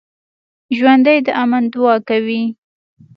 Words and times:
ژوندي 0.77 1.17
د 1.25 1.27
امن 1.43 1.63
دعا 1.73 1.95
کوي 2.07 2.43